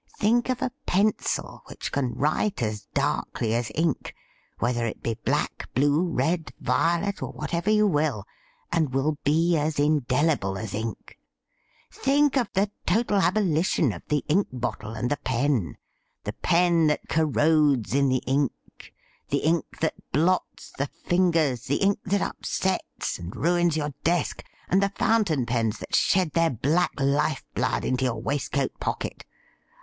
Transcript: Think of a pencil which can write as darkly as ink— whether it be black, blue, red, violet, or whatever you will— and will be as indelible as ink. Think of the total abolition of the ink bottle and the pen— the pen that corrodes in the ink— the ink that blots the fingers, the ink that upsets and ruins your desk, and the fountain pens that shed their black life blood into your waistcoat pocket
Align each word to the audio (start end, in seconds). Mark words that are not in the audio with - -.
Think 0.17 0.49
of 0.49 0.63
a 0.63 0.71
pencil 0.87 1.61
which 1.67 1.91
can 1.91 2.13
write 2.15 2.63
as 2.63 2.87
darkly 2.95 3.53
as 3.53 3.71
ink— 3.75 4.15
whether 4.57 4.83
it 4.87 5.03
be 5.03 5.13
black, 5.13 5.69
blue, 5.75 6.01
red, 6.09 6.51
violet, 6.59 7.21
or 7.21 7.31
whatever 7.31 7.69
you 7.69 7.85
will— 7.85 8.25
and 8.73 8.95
will 8.95 9.19
be 9.23 9.55
as 9.55 9.77
indelible 9.77 10.57
as 10.57 10.73
ink. 10.73 11.19
Think 11.91 12.35
of 12.35 12.49
the 12.53 12.71
total 12.87 13.17
abolition 13.21 13.93
of 13.93 14.01
the 14.07 14.25
ink 14.27 14.47
bottle 14.51 14.93
and 14.95 15.11
the 15.11 15.17
pen— 15.17 15.77
the 16.23 16.33
pen 16.33 16.87
that 16.87 17.07
corrodes 17.07 17.93
in 17.93 18.09
the 18.09 18.23
ink— 18.25 18.53
the 19.29 19.43
ink 19.43 19.81
that 19.81 19.93
blots 20.11 20.71
the 20.79 20.87
fingers, 20.87 21.65
the 21.67 21.75
ink 21.75 21.99
that 22.05 22.23
upsets 22.23 23.19
and 23.19 23.35
ruins 23.35 23.77
your 23.77 23.93
desk, 24.03 24.43
and 24.67 24.81
the 24.81 24.89
fountain 24.89 25.45
pens 25.45 25.77
that 25.77 25.93
shed 25.95 26.31
their 26.31 26.49
black 26.49 26.99
life 26.99 27.43
blood 27.53 27.85
into 27.85 28.03
your 28.05 28.19
waistcoat 28.19 28.71
pocket 28.79 29.25